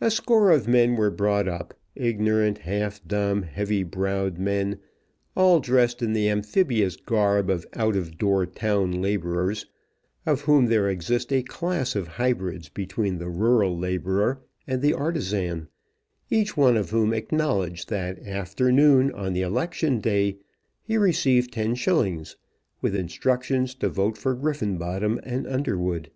[0.00, 4.80] A score of men were brought up, ignorant, half dumb, heavy browed men,
[5.36, 9.66] all dressed in the amphibious garb of out o' door town labourers,
[10.26, 15.68] of whom there exists a class of hybrids between the rural labourer and the artizan,
[16.30, 20.36] each one of whom acknowledged that after noon on the election day
[20.82, 22.34] he received ten shillings,
[22.82, 26.10] with instructions to vote for Griffenbottom and Underwood.